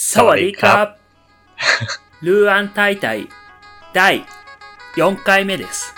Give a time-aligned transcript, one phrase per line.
[0.00, 3.28] サワディーカールーアン大会
[3.92, 4.24] 第
[4.94, 5.92] 4回目です。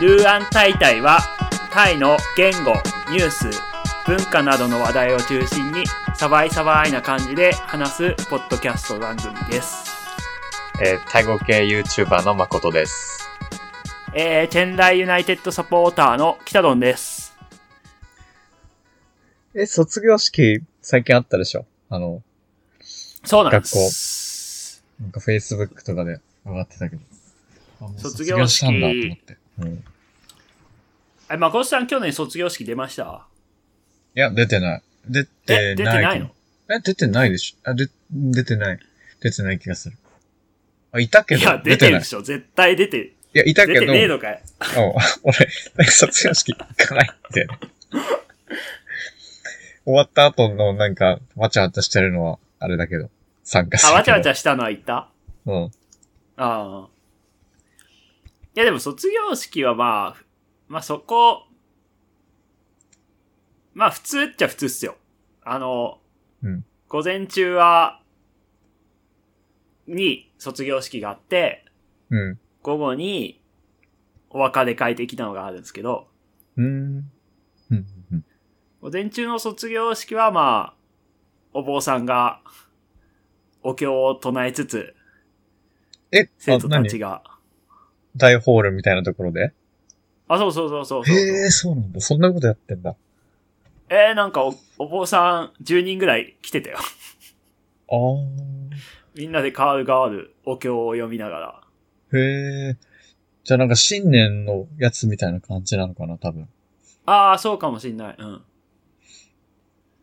[0.00, 1.20] ルーアン大会は
[1.72, 2.72] タイの言語、
[3.10, 3.50] ニュース、
[4.06, 5.84] 文化などの話題を中心に
[6.18, 9.84] サバイサバイな感じで話すポッドキャスト番組です。
[10.82, 13.28] えー、タイ語系 YouTuber の誠です。
[14.14, 17.36] えー、チェンライユナイテッドサポーターの北ドンです。
[19.54, 21.66] え、卒業式最近あったでしょ？
[21.90, 22.22] あの、
[23.22, 24.82] そうなんです。
[24.98, 27.02] なんか Facebook とかで上がってたけど。
[27.98, 29.36] 卒業式したんだと思って。
[29.58, 29.74] うん。
[29.74, 29.82] い
[31.30, 33.26] え、まこさん去年卒業式出ました？
[34.14, 34.82] や、出てない。
[35.08, 35.64] 出てない。
[35.64, 36.30] え、出てないの？
[36.70, 38.78] え、出てないでしょあ、で、出てない。
[39.20, 39.96] 出てない気がする。
[40.92, 42.22] あ、いたけど、いや、出出てるでしょ。
[42.22, 43.12] 絶対出てる。
[43.32, 44.42] や、いたけど、出てねえのかい。
[44.76, 47.58] うん俺、卒業式行かないんだよね。
[49.84, 53.08] 終わった後のなんか、わちゃわちゃしてるのは、あれだけど、
[53.44, 54.14] 参加すあ、るけど。
[54.16, 55.08] わちゃわちゃしたのは言った？
[55.46, 55.64] うん。
[56.36, 56.88] ああ。
[58.56, 60.22] いや、でも卒業式はまあ、
[60.68, 61.46] まあそこ、
[63.76, 64.96] まあ普通っちゃ普通っすよ。
[65.44, 66.00] あの、
[66.42, 68.00] うん午前中は、
[69.86, 71.64] に卒業式があって、
[72.10, 72.38] うん。
[72.62, 73.42] 午後に
[74.30, 76.08] お別れ会的なのがあるんですけど、
[76.56, 77.10] うーん。
[78.80, 80.74] 午前中の卒業式はまあ、
[81.52, 82.40] お坊さんが
[83.62, 84.94] お経を唱えつつ、
[86.12, 87.24] え、あ、生徒た何ちが、
[88.16, 89.52] 大ホールみたいなところで？
[90.28, 91.16] あ、そうそうそうそうそう。
[91.16, 92.00] へえ、そうなんだ。
[92.00, 92.96] そんなことやってんだ。
[93.88, 96.78] えー、なんかお、お坊さん10人ぐらい来てたよ。
[97.88, 98.56] あー。
[99.14, 101.62] みんなでカールガールお経を読みながら。
[102.18, 102.76] へえ。
[103.44, 106.48] じゃあなんか新年のやつみたいな感じなのかな、多分。
[107.06, 108.16] ああ、そうかもしんない。
[108.18, 108.42] うん。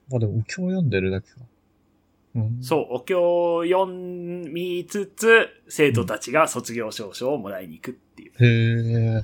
[0.09, 1.35] まあでも、お経読んでるだけか。
[2.35, 2.63] うん。
[2.63, 8.31] そう、お経を読みつつ、生徒たちが卒業証書をもらいに行くっていう。
[8.40, 9.24] へえ。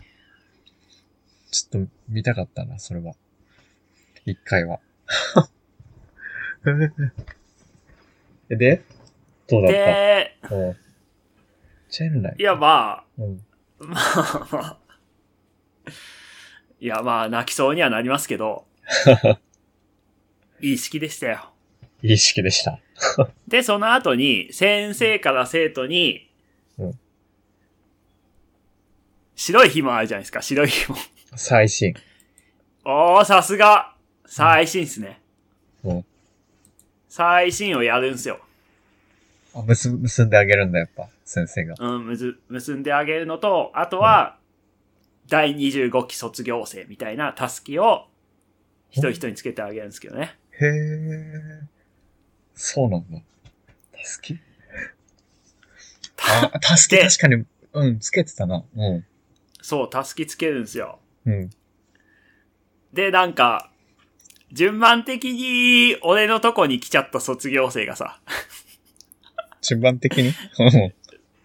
[1.50, 3.14] ちょっと見たかったな、それは。
[4.26, 4.80] 一回は。
[8.50, 8.84] えで？
[9.48, 10.78] どうだっで、たうん
[11.90, 12.36] チェンライ。
[12.38, 13.42] いやまうん。
[13.82, 14.78] あ、まあ、
[16.80, 18.66] いやまあ泣きそうにはなりますけど、
[20.62, 21.52] いい式でしたよ。
[22.04, 22.80] いい式でした。
[23.48, 26.30] で、その後に、先生から生徒に、
[26.78, 27.00] うん
[29.36, 30.98] 白い紐あるじゃないですか、白い紐。
[31.36, 31.94] 最新。
[32.84, 33.96] おー、さすが
[34.32, 35.20] 最新っすね。
[35.84, 36.06] うん。
[37.10, 38.40] 最新をやるんすよ。
[39.56, 41.76] あ、結ぶ、結んであげるんだ、やっぱ、先生が。
[41.80, 44.38] うん、むず、結んであげるのと、あとは、
[45.28, 48.08] 第25期卒業生みたいなタスキを、
[48.92, 50.38] 一人一人につけてあげるんですけどね。
[50.62, 51.68] へえ。
[52.54, 53.20] そうなんだ。
[53.98, 54.38] たすき？
[56.18, 58.64] あ、たす確かに、うん、つけてたな。
[58.76, 59.06] うん。
[59.60, 61.00] そう、タスキつけるんですよ。
[61.26, 61.50] うん。
[62.94, 63.72] で、なんか、
[64.52, 68.20] 順番的に俺のとこに来ちゃった卒業生がさ、
[69.62, 70.34] 順番的に？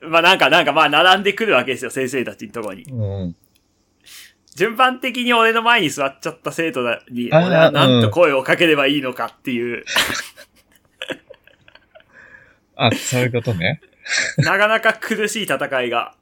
[0.09, 2.83] まあなんか、なんかまあ並んでくるわけですよ、先生たちのとこに。
[2.85, 3.01] うん。
[3.01, 3.37] うん。
[4.55, 9.85] 順番的に俺の前に座っちゃった生徒に、俺はなんと声をかければいいのかっていう、
[12.77, 13.81] あ、そういうことね。
[14.39, 16.15] なかなか苦しい戦いが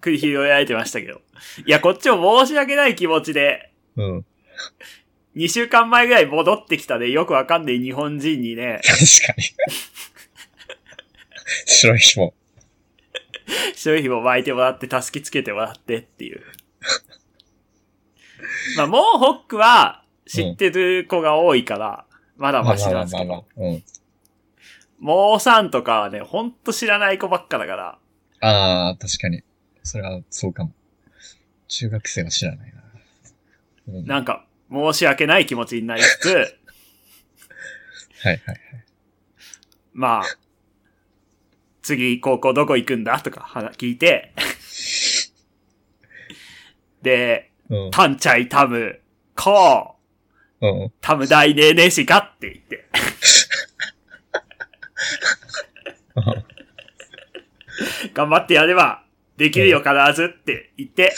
[0.00, 1.20] 繰り広げられてましたけど。
[1.66, 4.24] いや、こっちも申し訳ない気持ちで、うん。
[5.36, 9.44] 2週間前ぐらい戻ってきたで、よくわかんない日本人にね、 確かに。
[11.66, 12.34] 白い紐。
[13.74, 16.42] 白い紐巻いてもらって、たすきつけてもらってっていう。
[18.76, 22.04] まあ、もうホックは知ってる子が多いから、
[22.36, 23.46] まだまあマシなんですけど。
[24.98, 27.98] もうさんとかはね、ほんと知らない子ばっかだから、
[28.40, 29.42] ああ、確かに。
[29.82, 30.72] それは、そうかも。
[31.68, 32.82] 中学生は知らないな。
[33.88, 36.28] うん、なんか、申し訳ない気持ちになりつつ、
[38.22, 38.58] はいはいはい。
[39.92, 40.24] まあ、
[41.82, 44.34] 次高校どこ行くんだとか話聞いて、
[47.02, 47.90] で、うん。
[47.90, 49.00] タンチャイタム、
[49.34, 50.92] コー、うん。
[51.00, 52.88] タム大ねえねえしかって言って。
[58.12, 59.04] 頑張ってやれば、
[59.36, 61.14] できるよ必ずって言って、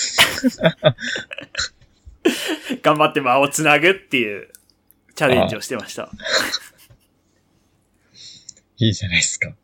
[2.83, 4.49] 頑張って間をつなぐっていう
[5.15, 6.11] チャレンジをしてました。
[8.77, 9.55] いいじゃないですか。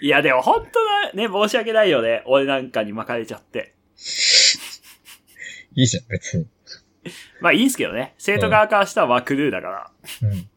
[0.00, 2.22] いや、でも本当だね、申し訳ないよね。
[2.26, 3.74] 俺なんかに巻かれちゃって。
[5.74, 6.46] いいじゃん、別に。
[7.40, 8.14] まあいいんすけどね。
[8.18, 9.90] 生徒側からしたらまあクルーだから。
[10.22, 10.48] うん。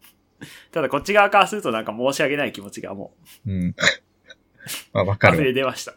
[0.71, 3.15] ただこっち側からするとなんか申し訳ない気持ちがも
[3.47, 3.75] うん。
[4.93, 5.43] まあ、わうかるわ。
[5.43, 5.93] 溢れ出ました。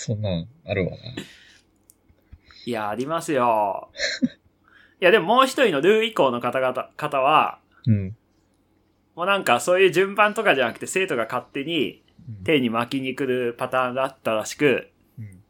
[0.00, 0.96] そんなんあるわな。
[2.64, 3.90] いや、ありますよ。
[4.98, 8.16] いや、でももう一人のルー以降の方々、方は、うん。
[9.14, 12.02] もうなんかそういう順番とかじゃなくて生徒が勝手に
[12.44, 15.42] 手に巻きに来るパターンだったらしく、うん。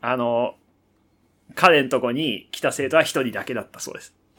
[0.00, 0.54] あの、
[1.56, 4.14] 彼のとこに来た生徒は一人だけだったそうです。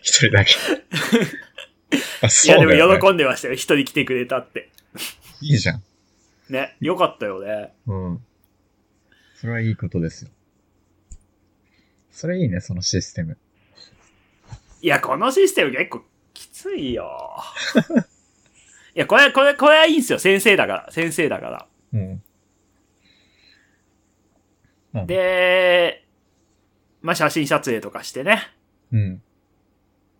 [0.00, 0.54] 一人だけ。
[2.22, 2.58] あ、いや。
[2.58, 3.54] でも喜んでましたよ。
[3.54, 4.70] 一人来てくれたって。
[5.40, 5.82] いいじゃん。
[6.48, 6.76] ね。
[6.80, 7.72] よかったよね。
[7.86, 8.20] うん。
[9.34, 10.30] それはいいことですよ。
[12.10, 13.38] それいいね、そのシステム。
[14.80, 16.02] いや、このシステム結構
[16.34, 17.42] きついよ。
[18.94, 20.18] いや、これ、これ、これはいいんすよ。
[20.18, 20.92] 先生だから。
[20.92, 21.66] 先生だから。
[21.94, 22.22] うん。
[24.94, 26.04] うん、で、
[27.00, 28.52] まあ、写真撮影とかしてね。
[28.92, 29.22] うん。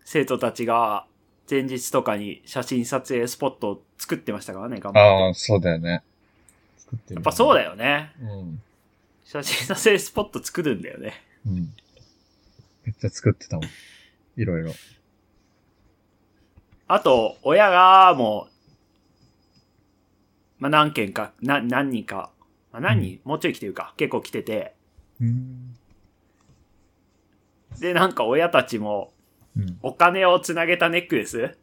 [0.04, 1.06] 生徒たちが
[1.50, 5.24] 前日とかに写真撮影スポットを作ってましたからね、頑張って。
[5.24, 6.02] ああ、そうだよね。
[6.78, 7.70] 作ってる、やっぱそうだよ。
[7.70, 8.12] よね。
[8.20, 8.62] うん。
[9.24, 11.14] 写真撮影スポット作るんだよね。
[11.46, 11.74] うん。
[12.84, 13.66] めっちゃ作ってたもん。
[14.40, 14.72] いろいろ。
[16.88, 18.52] あと、親がもう、
[20.58, 22.30] まあ、何件か、な、何人か、
[22.72, 24.74] まあ、何人、もうちょい来てるか、結構来てて、
[25.20, 25.74] うん。
[27.80, 29.11] で、なんか親たちも、
[29.56, 29.78] うん。
[29.82, 31.56] お金をつなげたネックレス？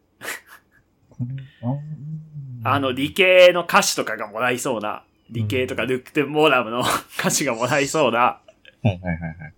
[2.63, 6.81] あの、理系の歌詞とかがもらいそうな、理系とかルックテンモーラムの
[7.19, 8.41] 歌詞がもらいそうな、は
[8.83, 9.53] いはいはいはい。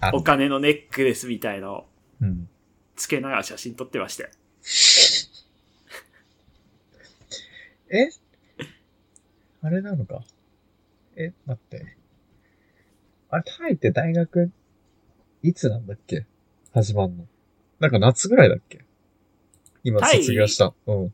[0.00, 1.88] あお金のネックレスみたいのを
[2.20, 2.48] うん。
[2.96, 4.30] つけながら写真撮ってましたよ。
[7.90, 8.08] え？
[9.62, 10.22] あれなのか？
[11.16, 11.96] え、待って。
[13.30, 14.50] あれ、タイって大学、
[15.42, 16.24] いつなんだっけ？
[16.76, 17.24] 始まんの。
[17.80, 18.84] なんか夏ぐらいだっけ？
[19.82, 20.18] 今タイ？
[20.18, 20.74] 卒業した。
[20.86, 21.12] うん。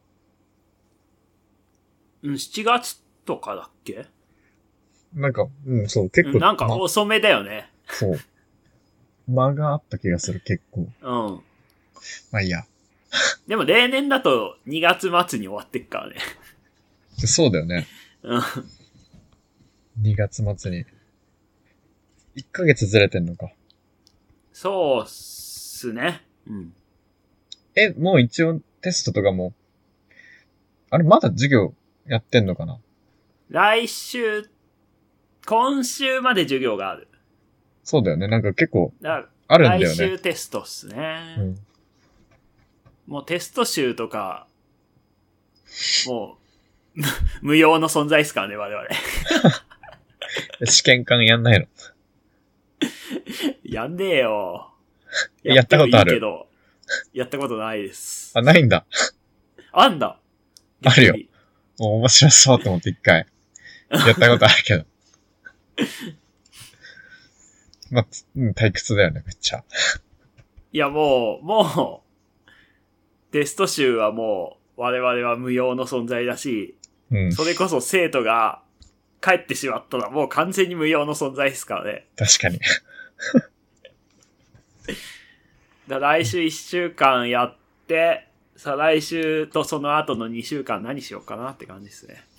[2.25, 4.07] うん、7月とかだっけ？
[5.15, 6.39] なんか、うん、そう、結構。
[6.39, 7.71] うんなんかま遅めだよね。
[7.87, 8.19] そう。
[9.29, 10.81] 間があった気がする、結構。
[10.81, 11.41] うん。
[12.33, 12.65] まあいいや。
[13.47, 16.17] でも例年だと2月末に終わってっからね。
[17.19, 17.87] そうだよね。
[18.25, 18.41] うん。
[20.01, 20.85] 2月末に。
[22.35, 23.53] 1ヶ月ずれてんのか。
[24.53, 25.09] そうっ
[25.83, 26.23] すね。
[26.47, 26.75] うん。
[27.75, 29.53] え、もう一応テストとかも、
[30.91, 31.75] あれ、まだ授業
[32.07, 32.79] やってんのかな？
[33.49, 34.49] 来週、
[35.47, 37.09] 今週まで授業がある。
[37.85, 38.29] そうだよね。
[38.29, 38.93] なんか結構
[39.49, 39.95] あるんだよね。
[39.95, 41.35] 週テストっすね。
[41.39, 41.59] うん。
[43.07, 44.47] もうテスト集とか、
[46.07, 46.39] も
[46.95, 47.07] う、無
[47.55, 48.87] 無用の存在っすからね、我々。
[50.71, 51.67] 試験官やんないの？
[53.65, 54.72] やんねえよ。
[55.43, 56.47] やったことあるけど、
[57.13, 58.33] やったことないです。
[58.35, 58.87] あ、ないんだ。
[59.73, 60.19] あんだ。
[60.85, 61.15] あるよ
[61.79, 63.27] もう面白そうと思って一回。
[63.91, 64.85] やったことあるけど。
[67.91, 69.65] まあ、つうん、退屈だよね、めっちゃ。
[70.73, 72.05] いや、もう、も
[73.29, 76.77] う、テスト集はもう、我々は無用の存在だし、
[77.11, 78.63] うん、それこそ生徒が
[79.21, 82.07] 帰ってしまったらもう完全に無用の存在ですからね。
[82.17, 82.59] 確かに。
[85.89, 92.25] だ来週1週間やって、再来週とその後の2週間何しようかなって感じですね。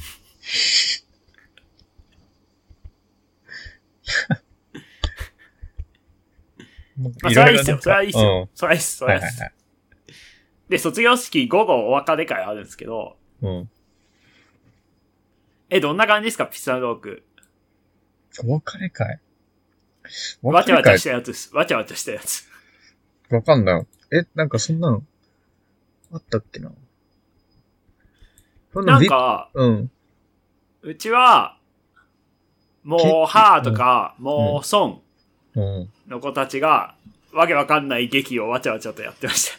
[6.97, 7.79] まあ、それはいいっすよ。
[7.81, 8.50] それはいいっすよ。
[8.53, 8.97] それはいいっす。
[8.97, 9.12] そうん。
[9.12, 9.41] れはいいっす。
[10.69, 13.69] で、卒業式午後お別れ会あるんですけど、うん。
[15.69, 16.45] え、どんな感じですか？
[16.45, 17.23] ピッツァローク。
[18.45, 19.19] お別れ会？
[20.41, 21.55] おわちゃわちゃしたやつです。
[21.55, 22.47] わちゃわちゃしたやつ。
[23.36, 23.86] わかんない。
[24.12, 25.04] え、なんかそんなの、
[26.12, 26.72] あったっけな？
[28.75, 29.92] なんか、うん。
[30.82, 31.58] うちは、
[32.84, 35.02] もう、ハーとか、もう、ソン
[35.56, 35.90] うん。
[36.08, 36.96] の子たちが、
[37.32, 39.58] わけわかんない劇をわちゃわちゃとやってました。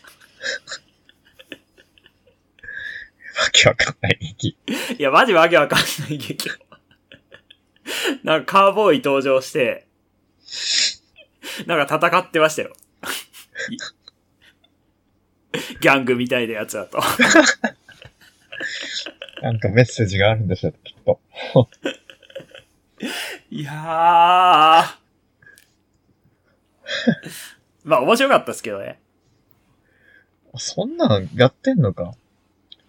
[3.42, 4.56] わけわかんない劇。
[4.98, 5.78] いや、マジわけわかん
[6.08, 6.52] ない劇を。
[8.22, 9.86] なんかカーボーイ登場して、
[11.66, 12.74] なんか戦ってましたよ。
[13.70, 13.78] い
[15.80, 17.00] ギャングみたいなやつだと。
[19.42, 21.20] なんかメッセージがあるんでしょ、きっと。
[23.50, 23.74] いやー。
[27.84, 28.98] まあ面白かったですけどね。
[30.56, 32.14] そんなのやってんのか。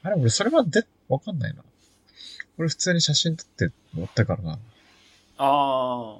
[0.03, 1.63] あれ、俺それはで、わかんないな。
[2.58, 4.60] 俺普通に写真撮って乗ったからな。
[5.38, 6.20] あ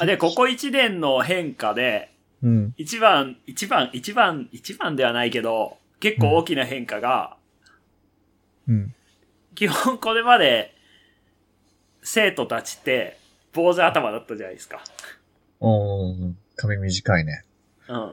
[0.00, 0.06] あ。
[0.06, 2.10] で、ここ1年の変化で、
[2.42, 2.74] うん。
[2.76, 7.36] 一番、一番、一番、一番ではないけど、結構大きな変化が、
[8.68, 8.94] うん。
[9.54, 10.74] 基本これまで、
[12.02, 13.18] 生徒たちって、
[13.52, 14.82] 坊主頭だったじゃないですか。
[15.60, 17.44] おー、髪短いね。
[17.88, 18.04] うん。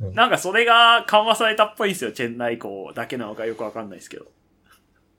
[0.00, 4.26] うんなんかそれが緩和されたっぽいんですよ、チェンナイ校だけなのかよくわかんないですけど。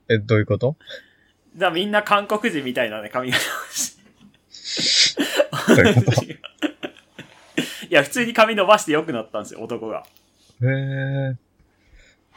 [0.08, 0.78] え、どういうこと？
[1.58, 5.24] だみんな韓国人みたいなね、髪型をして。
[5.76, 6.22] どういうこと？
[7.90, 10.06] いや、普通に髪伸ばして良くなったんですよ、男が。
[10.62, 11.36] へー。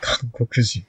[0.00, 0.84] 韓国人。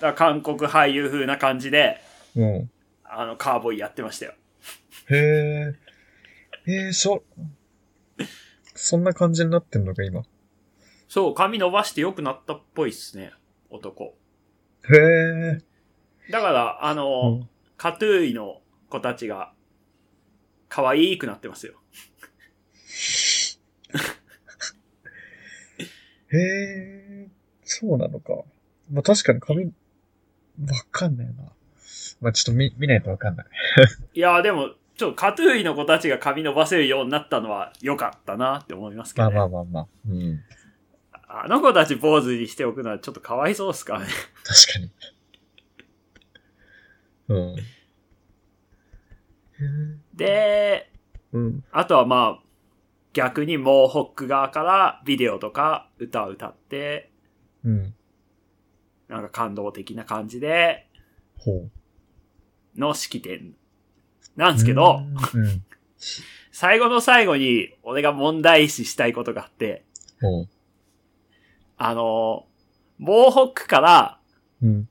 [0.00, 2.00] だから韓国俳優風な感じで、
[2.34, 2.70] うん。
[3.04, 4.34] あの、カーボーイやってましたよ。
[5.08, 5.74] へー。
[6.66, 7.24] えー、そ、
[8.74, 10.22] そんな感じになってんのか、今？
[11.08, 13.32] そう、髪伸ばして良くなったっぽいっすね、
[13.70, 14.16] 男。
[14.90, 15.62] へー。
[16.30, 17.48] だから、あの、うん
[17.78, 19.52] カトゥーイの子たちが、
[20.70, 21.74] 可愛くなってますよ。
[26.32, 27.28] へー。
[27.62, 28.44] そうなのか。
[28.90, 29.70] まあ、確かに髪、わ
[30.90, 31.34] かんないな。
[32.20, 33.46] まあ、ちょっと見、見ないとわかんない。
[34.14, 39.38] いや、でも、ちょっとカトゥーイの子たちが髪伸ばせるようになったのは良かったなって思いますけまあどね。
[39.40, 39.86] まあまあまあ。
[40.08, 40.40] うん。
[41.28, 44.06] あの子たち坊主にしておくのはちょっとかわいそうっすからね。
[44.44, 44.90] 確かに。
[47.28, 47.56] うん。
[47.58, 47.62] へ
[50.14, 51.64] で、ーうん。
[51.72, 52.45] あとはまあ、
[53.16, 57.10] 逆にモーホック側からビデオとか歌を歌って、
[57.64, 57.94] うん。
[59.08, 60.86] なんか感動的な感じで
[61.38, 61.66] ほ
[62.76, 62.78] う。
[62.78, 63.54] の式典
[64.36, 65.00] なんですけど、
[65.32, 65.64] うん。
[66.52, 69.86] 最後の最後に俺が問題視したいことがあって、
[70.20, 70.48] ほう。
[71.78, 72.44] あの、
[72.98, 74.20] モーホックから
[74.60, 74.88] うん。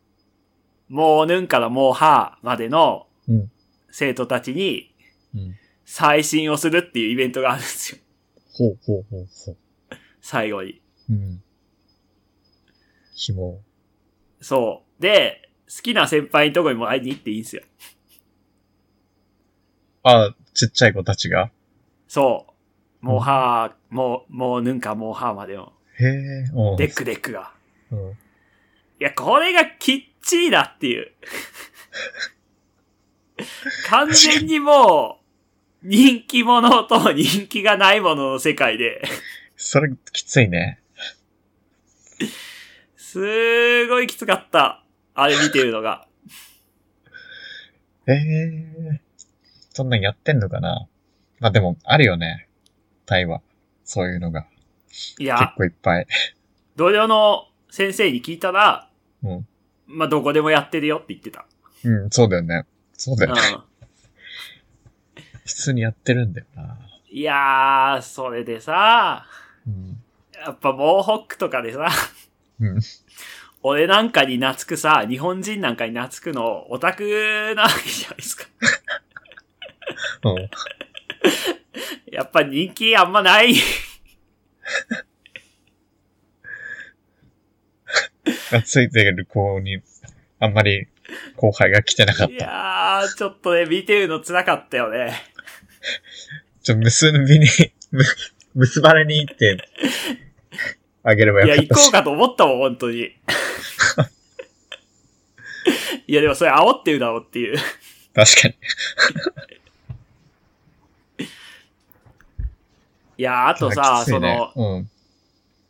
[0.89, 3.51] モーヌンからモーハーまでのうん
[3.91, 4.95] 生徒たちに
[5.35, 5.55] うん。
[5.85, 7.99] สายสิญจน์ をするっていうイベントがあるんですよ。
[8.57, 9.57] ほうほうほうほう。
[10.21, 10.81] 最後に。
[11.09, 11.43] うん。
[13.13, 13.61] 紐。
[14.39, 15.01] そう。
[15.01, 17.63] で、好きな先輩のとこにも会いに行っていいんですよ。
[20.03, 21.51] あ、ちっちゃい子たちが？
[22.07, 22.45] そ
[23.01, 23.05] う。
[23.05, 26.09] ม.ห้า、ม.、ม.หนึ่ง か ม.ห้า までのへえ、
[26.53, 26.77] うん。
[26.77, 27.51] デックデックが。
[27.91, 28.11] うん。
[28.11, 28.13] い
[28.99, 31.11] や、これがきっちりだっていう。
[33.89, 35.24] 完全にもう、
[35.87, 39.03] 人気者と人気がないものの世界で、
[39.55, 40.81] それ、きついね。
[42.97, 44.83] すーごいきつかった。
[45.13, 46.07] あれ見てるのが。
[48.07, 49.01] ええ
[49.73, 50.87] そんなんやってんのかな？
[51.39, 52.47] まあでも、あるよね。
[53.05, 53.41] タイは。
[53.83, 54.47] そういうのが。
[54.87, 56.07] 結いや、構いっぱい。
[56.75, 58.89] 同僚の先生に聞いたら、
[59.23, 59.47] うん。
[59.85, 61.45] まあ、どこでもやってるよって言ってた。
[61.83, 62.65] うん、そうだよね。
[62.93, 63.41] そうだうよね。
[63.41, 63.63] ん。
[65.45, 66.77] 普通にやってるんだよな。
[67.09, 69.25] いやー、それでさ、
[69.67, 70.01] うん。
[70.33, 71.87] やっぱモーホックとかでさ、
[72.59, 72.79] うん。
[73.61, 78.45] 俺なんかに懐くさ、日本人なんかに懐くの、オタクなわけじゃないですか。
[80.25, 80.49] うん。
[82.11, 83.53] やっぱ人気あんまない。
[88.51, 89.81] がついてる子に、
[90.39, 90.87] あんまり
[91.35, 92.45] 後輩が来てなかっいた。
[92.45, 95.13] やー、ちょっとね、見てるの辛かったよね。
[96.63, 97.47] ちょ、結びに、
[97.91, 98.03] む、
[98.55, 99.69] 結ばれに行って、
[101.03, 101.77] あげればいや、よかったし。
[101.77, 102.97] 行こうかと思ったもん、本当に。
[106.07, 107.57] いや、でもそれ煽ってるだろうっていう。
[108.13, 108.55] 確かに。
[113.17, 114.89] いやー、あとさ、ねその、うん。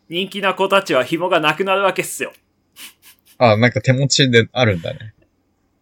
[0.09, 2.33] 人気な子たちは紐がなくなるわけっすよ。
[3.37, 5.13] あ、なんか手持ちであるんだね。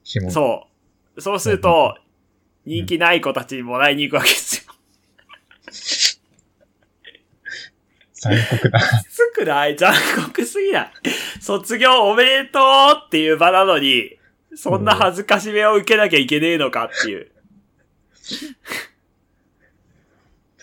[0.04, 0.32] 紐。
[0.32, 0.68] そ
[1.16, 1.22] う。
[1.22, 1.98] そうすると、
[2.66, 4.74] 人気ない子たちにもらいに行くわけっすよ。
[8.14, 8.80] 残酷だ。
[8.80, 9.94] きつくない残
[10.28, 10.92] 酷すぎない。
[11.42, 12.64] 卒業おめでとう
[13.06, 14.18] っていう場なのに、
[14.56, 17.32] そんな恥ずかしめを受けなきゃいけねえのかっていう。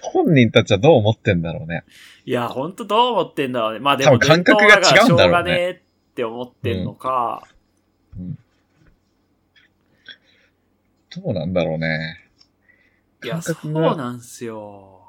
[0.01, 1.85] 本人たちはどう思ってんだろうね。
[2.25, 3.81] いや、ほんとどう思ってんだろうね。
[3.81, 7.47] まあでも、感覚が違うんだろうねしょうがねえって思ってんのか。
[11.15, 12.19] どうなんだろうね。
[13.25, 15.03] いや、そうなんすよ。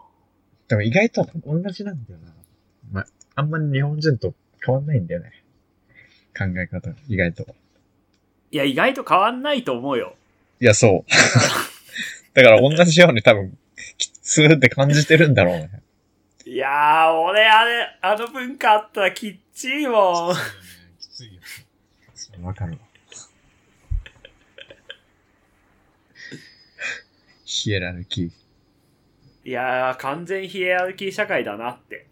[0.67, 2.33] でも意外と同じなんだよな。
[2.91, 3.05] ま、
[3.35, 4.33] あんまり日本人と
[4.65, 5.31] 変わんないんだよね。
[6.37, 7.45] 考え方が、意外と。
[8.51, 10.15] いや、意外と変わんないと思うよ。
[10.59, 11.11] いや、そう。
[12.33, 13.57] だから同じように多分、
[13.97, 15.81] きつーって感じてるんだろうね。
[16.45, 20.35] いやー、俺あれ、あの文化あったらきっちいもん。
[20.99, 21.41] きついよ。
[22.41, 22.77] わかるわ。
[27.51, 28.31] ヒエラルキー。
[29.43, 32.07] いやー、完全ヒエラルキー社会だなって。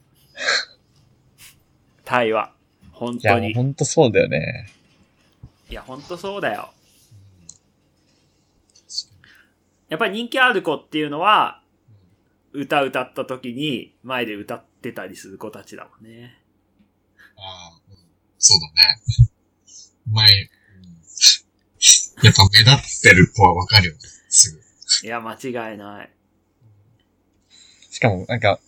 [2.04, 2.54] タイは。
[2.92, 3.54] 本当に。
[3.54, 4.70] ほんとそうだよね。
[5.70, 6.74] いや、本当そうだよ。
[9.88, 11.64] やっぱり人気ある子っていうのは、
[12.52, 16.38] 歌歌った時に前で歌ってたりする子たちだもんね。
[17.38, 17.80] ああ、
[18.38, 19.30] そうだね。
[20.12, 20.50] 前、
[22.24, 24.00] やっぱ目立ってる子はわかるよね。
[24.28, 24.69] すぐ。
[25.04, 26.10] いや、間違いない。
[27.90, 28.60] しかも、なんか、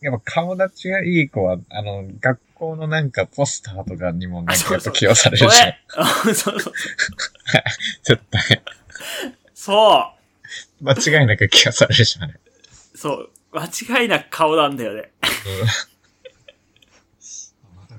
[0.00, 5.66] やっぱ顔立ちがいい子は、あの、学校のなんかポスターとかにもなんかやっぱ起用されそるじゃん。
[5.66, 6.60] れ、あ そうそう
[8.02, 8.62] 絶対。
[9.54, 10.14] そ
[10.80, 12.40] う間違いなく起用されるじゃん、あれ。
[12.94, 13.30] そう。
[13.52, 15.12] 間違いなく顔なんだよね。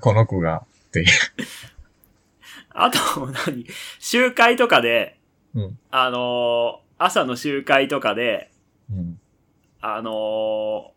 [0.00, 1.06] この子が、っていう。
[2.70, 3.66] あと、何？
[3.98, 5.18] 集会とかで、
[5.54, 5.78] うん。
[5.90, 8.50] あのー朝の集会とかで、
[8.90, 9.20] うん。
[9.80, 10.94] あのー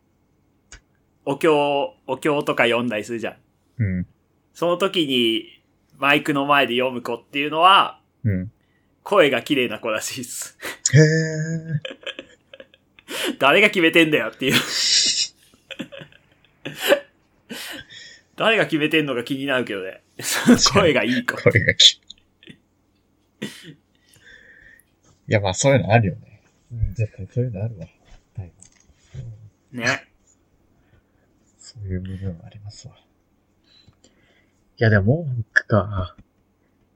[1.29, 3.35] お経、お経とか読んだりするじゃん。
[3.79, 4.07] うん。
[4.53, 5.61] その時に、
[5.97, 8.49] マイクの前で読む子っていうのは、うん。
[9.03, 10.57] 声が綺麗な子らしいです。
[10.93, 11.79] へー。
[13.39, 14.53] 誰が決めてんだよっていう。
[18.37, 20.01] 誰が決めてんのか気になるけどね。
[20.73, 21.35] 声がいい子。
[21.35, 21.99] これがき。
[25.29, 26.41] いや、まあそういうのあるよね。
[26.71, 27.85] うん、絶対そういうのあるわ。
[28.37, 28.51] はい。
[29.71, 30.07] ね。
[31.57, 32.93] そういう部分はありますわ。
[32.95, 36.15] いや、でも、文句か。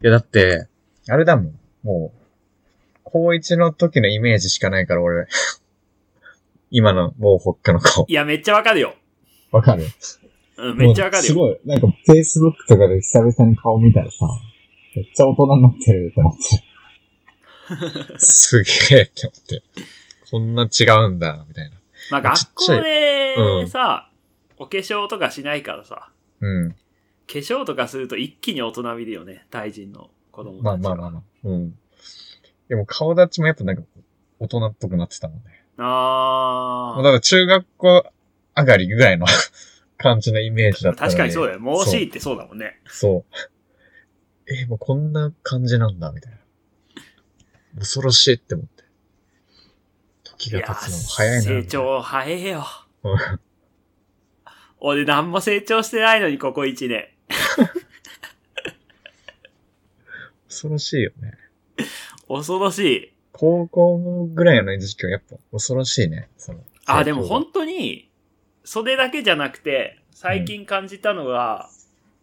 [0.02, 0.68] いや、だって、
[1.10, 1.60] あれだもん。
[1.84, 5.28] もう、高一の時のイメージしかないから、俺。
[6.70, 8.06] 今の、もうほっかの顔。
[8.08, 8.96] いや、めっちゃわかるよ。
[9.52, 9.86] わかる？
[10.58, 11.28] うん、めっちゃわかるよ。
[11.28, 11.60] すごい。
[11.66, 14.26] なんか、Facebook とかで久々に顔見たらさ、
[14.96, 16.71] めっちゃ大人になってるって思って。
[18.18, 19.64] すげえって思って。
[20.30, 21.78] こんな違うんだ、みたいな。
[22.10, 24.10] まあ、学校でうんさ、
[24.58, 26.72] お化粧とかしないからさ、うん。
[26.72, 26.78] 化
[27.28, 31.24] 粧とかすると一気に大人見るよね、大人の子供たちまあまあまあまあ。
[31.44, 31.76] うん。
[32.70, 33.84] でも顔立ちもやっぱなんか、
[34.40, 35.44] 大人っぽくなってたもんね。
[35.78, 38.06] あもうだから中学校
[38.56, 39.26] 上がりぐらいの
[39.98, 40.94] 感じのイメージだあ。
[40.94, 41.60] ったのに確かにそうだよ。
[41.60, 42.80] もうしいってそうだもんね。
[42.88, 43.26] そ
[44.48, 44.54] う。
[44.54, 46.38] え、もうこんな感じなんだ、みたいな。
[47.78, 48.84] 恐ろしいって思って。
[50.24, 51.42] 時が経つのも早いな。
[51.42, 52.66] 成長早えよ。
[53.04, 53.18] う ん
[54.84, 57.08] 俺何も成長してないのに、ここ1年。
[60.48, 61.38] 恐ろしいよね。
[62.28, 63.14] 恐ろしい。
[63.32, 66.30] 高校ぐらいの時期はやっぱ恐ろしいね。
[66.38, 68.10] そのあ、でも本当に、
[68.64, 71.70] それだけじゃなくて、最近感じたのが、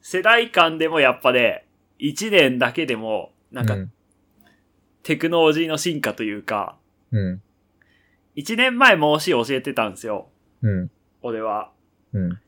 [0.02, 1.64] 世代間でもやっぱね、
[2.00, 3.92] 1年だけでも、なんか、うん。
[5.08, 6.76] テクノロジーの進化というか、
[7.12, 7.42] うん。
[8.36, 10.28] 1年前孟子教えてたんですよ。
[10.60, 10.90] うん。
[11.22, 11.70] 俺は。
[12.12, 12.38] うん。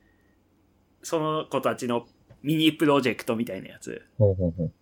[1.03, 2.07] その子たちの
[2.43, 4.03] ミニプロジェクトみたいなやつ。
[4.19, 4.73] ほうほうほう。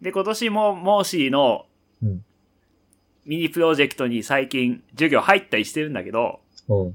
[0.00, 1.66] で、今年も孟子の
[2.04, 2.24] うん
[3.26, 6.92] ミニプロジェクトに最近授業入ったりしてるんだけど、ほ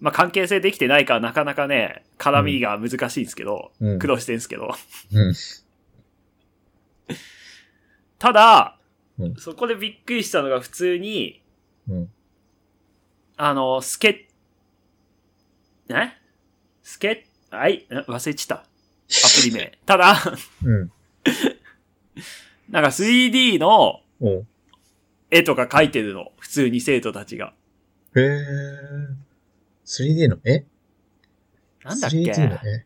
[0.00, 3.98] まあ、関係性できてないからなかなかね、絡みが難しいんですけど、うん。
[4.00, 4.74] 苦労してるんですけど。
[5.12, 5.34] うん。
[8.18, 8.75] ただ、
[9.18, 11.42] うんそこでびっくりしたのが普通に、
[11.88, 12.10] うん。
[13.36, 14.28] あの、スケ
[15.88, 16.12] ッ、え？
[16.82, 18.56] スケッ、はい、ん忘れちった。
[18.56, 18.62] ア
[19.40, 19.78] プリ名。
[19.86, 20.16] ただ、
[20.64, 20.92] うん。
[22.68, 24.02] なんか 3D の
[25.30, 26.32] 絵とか描いてるの。
[26.38, 27.54] 普通に生徒たちが。
[28.16, 28.40] へえ。
[29.84, 30.64] 3D の絵？
[31.84, 32.84] なんだっけ ?3D の絵？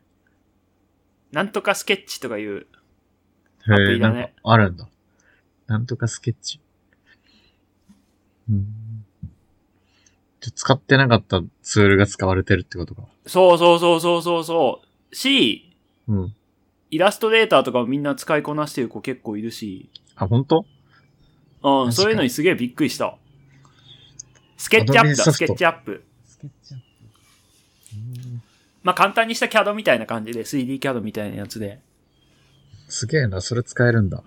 [1.32, 2.58] なんとかスケッチとかいう。
[2.58, 4.88] へアプえ、リだねあるんだ。
[5.70, 6.58] なんとかスケッチ。
[8.50, 8.66] うん。
[10.40, 13.04] 使ってなかったツールが使われてるってことか。
[13.24, 15.14] そうそうそうそうそうそう。
[15.14, 15.72] し、
[16.08, 16.34] うん。
[16.90, 19.88] イラストレーターとかもみんな使いこなしてる子結構いるし。
[20.16, 20.66] あ、本当？
[21.62, 23.16] うん、そういうのにすげえびっくりした。
[24.56, 26.04] スケッチアップだ、スケッチアップ。
[26.24, 26.84] スケッチアップ。
[28.82, 31.80] まあ簡単にした CAD みたいな感じで、3D CAD みたいなやつで。
[32.88, 34.24] すげえな、それ使えるんだ。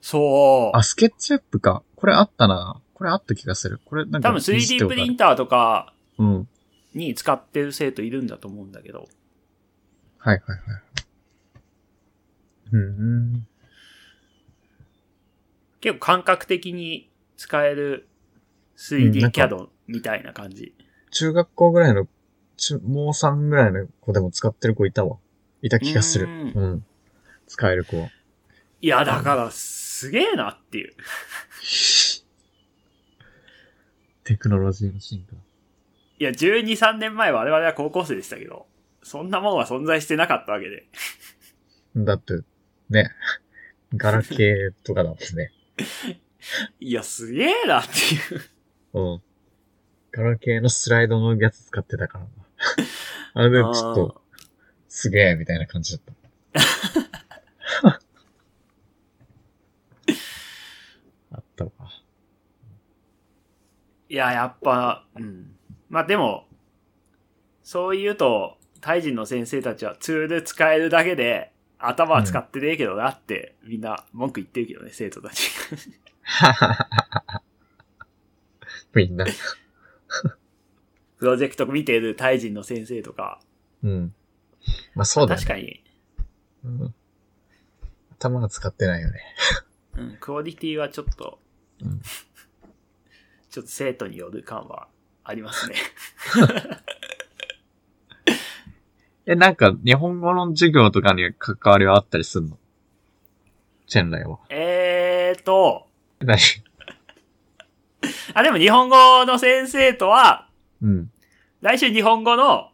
[0.00, 0.76] そう。
[0.76, 1.82] あ、スケッチアップか。
[1.96, 2.80] これあったな。
[2.94, 3.80] これあった気がする。
[3.84, 4.28] これなんか。
[4.30, 6.48] 多分 3D プリンターとかうん。
[6.94, 9.08] に使ってる生徒いるんだと思うんだけど。
[10.18, 10.82] はいはいはい。
[12.72, 13.46] うん。
[15.80, 18.08] 結構感覚的に使える
[18.76, 20.74] 3D なんか CAD みたいな感じ。
[21.10, 22.06] 中学校ぐらいの、
[22.56, 25.16] 中、もう3ぐらいの子でも使ってる子いたわ。
[25.62, 26.26] いた気がする。
[26.26, 26.84] ううんん。
[27.46, 28.08] 使える子は。
[28.80, 29.50] いや、だから、
[29.98, 30.94] すげえなっていう。
[34.22, 35.34] テクノロジーの進化。
[36.20, 38.68] いや、12、3年前は我々は高校生でしたけど、
[39.02, 40.86] そんなもんは存在してなかったわけで。
[41.96, 42.34] だって、
[42.90, 43.10] ね。
[43.96, 45.50] ガラケーとかだもんね。
[46.78, 47.90] いや、すげえなって
[48.94, 49.00] いう。
[49.00, 49.22] うん。
[50.12, 52.30] ガラケーのスライドのやつ使ってたからな。
[53.34, 54.22] あれでちょっと、
[54.88, 56.18] すげえみたいな感じだった。
[61.30, 61.70] あったわ。
[64.08, 65.52] いや、やっぱ、うん。
[65.88, 66.46] まあでも、
[67.62, 75.50] そう言うと、タイ人の先生たちはツール使えるだけで、頭は使ってねえけどなって、みんな文句言ってるけどね、生徒たち。
[78.94, 79.26] みんな。
[81.18, 83.40] プロジェクト見てるタイ人の先生とか。
[83.82, 84.14] うん。
[84.94, 85.42] まあそうだね。
[85.42, 85.84] 確かに、
[86.64, 86.94] うん。
[88.18, 89.20] 頭が使ってないよね。
[89.96, 91.40] うん、クオリティはちょっと、
[91.82, 92.00] うん
[93.50, 94.88] ちょっと生徒による感は
[95.24, 95.76] ありますね。
[99.26, 102.58] え、なんか、日本語の授業とかに関わりはあったりするの？
[103.86, 104.38] チェンライは。
[104.48, 105.86] えーと、
[106.20, 106.38] 何？
[108.32, 110.48] あ、でも日本語の先生とは、
[110.80, 111.10] うん。
[111.60, 112.70] 来週日本語の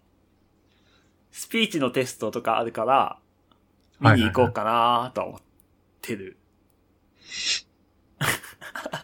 [1.32, 3.18] スピーチのテストとかあるから、
[3.98, 5.40] 見に行こうかなとは思っ
[6.02, 6.36] てる。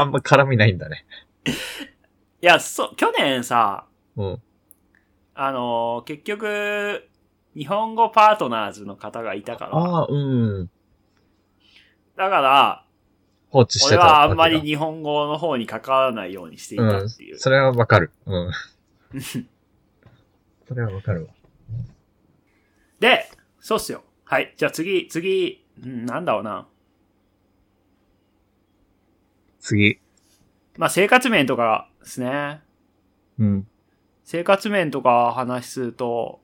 [0.00, 1.04] あんま絡みないんだね。
[2.42, 3.86] いや、そう、去年さ、
[4.16, 4.42] うん。
[5.34, 7.08] あのー結局、
[7.54, 10.70] 日本語パートナーズの方がいたから、ああ、うん。
[12.16, 12.84] だから、
[13.50, 13.96] 放置してた。
[13.96, 17.38] 俺はあんまり日本語の方に関わらないようにしていたっていう。
[17.38, 18.12] それはわかる。
[18.26, 18.50] うん。
[20.68, 21.32] それはわかるわ。
[23.00, 24.04] で、そうっすよ。
[24.24, 24.54] はい。
[24.56, 26.66] じゃあ次、次、うんなんだろうな。
[29.60, 30.00] 次。
[30.76, 32.60] まあ生活面とかですね。
[33.38, 33.66] うん。
[34.24, 36.40] 生活面とか話すると、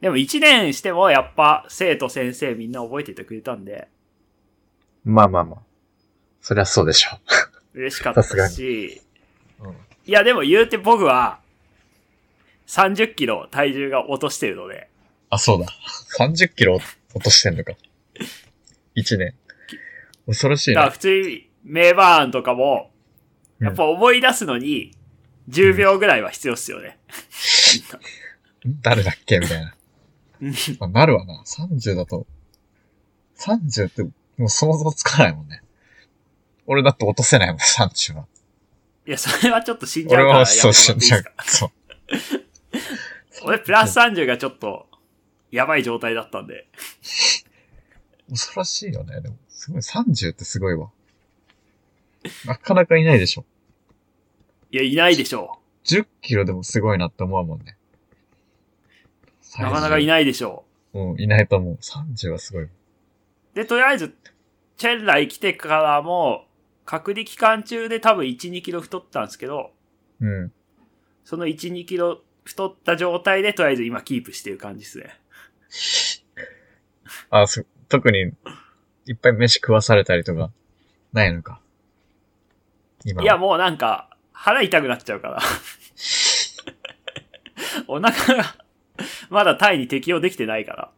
[0.00, 3.88] でも一年してもやっぱ生徒先生みんな覚えててくれたんで、
[5.04, 5.60] まあまあまあ。
[6.40, 7.10] そりゃそうでしょ
[7.74, 9.00] 嬉しかったし、
[9.60, 9.68] う。
[9.68, 9.76] うん。
[10.06, 11.40] いやでも言うて僕は、
[12.66, 14.88] 30キロ体重が落としてるので、
[15.30, 15.66] あ、そうだ。
[16.18, 16.80] 30キロ
[17.14, 17.72] 落としてんのか。
[18.96, 19.34] 1年。
[20.26, 20.82] 恐ろしいな。
[20.82, 22.90] だから普通に名バーンとかも、
[23.60, 24.92] やっぱ思い出すのに、
[25.48, 26.98] 10秒ぐらいは必要っすよね。
[28.66, 29.74] ん 誰だっけみたいな。
[30.78, 31.42] まあ、なるわな。
[31.46, 32.26] 30だと。
[33.38, 35.62] 30って、もう想像つかないもんね。
[36.66, 38.26] 俺だって落とせないもん、30は。
[39.06, 41.32] いや、それはちょっと死んじゃ俺うからやはそう死んじゃうか。
[41.44, 41.70] そう。
[43.44, 44.88] 俺プラス30がちょっと、
[45.50, 46.66] やばい状態だったんで。
[48.30, 49.20] 恐ろしいよね。
[49.20, 50.90] でも、すごい、30ってすごいわ。
[52.46, 53.44] なかなかいないでしょ。
[54.70, 57.76] いや、いないでしょ10キロでもすごいなって思うもんね。
[59.58, 59.62] う。
[59.62, 60.06] なかなかいい。
[60.06, 61.78] ないでしょうん、いないと思う。
[61.80, 62.64] 30はすごい。
[62.64, 62.70] う。
[63.54, 64.14] で、とりあえず、
[64.76, 66.46] チェンライ来てからも、
[66.84, 69.72] 隔離期間中で多分1、2キロ太ったんですけど、
[70.20, 70.52] うん。
[71.24, 75.20] その1、2キロ太った状態でとりあえず今キープしてる感じですね。
[77.30, 78.32] あ、そ、特に、
[79.06, 80.50] いっぱい飯食わされたりとか、
[81.12, 81.60] ないのか。
[83.04, 83.24] 今は。
[83.24, 85.40] いや、もうなんか、腹痛くなっちゃうから。
[87.86, 88.56] お腹が、
[89.30, 90.92] まだタイに適応できてないから。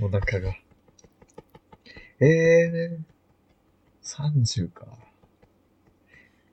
[0.00, 0.54] お腹が。
[2.20, 4.86] ええー、30か。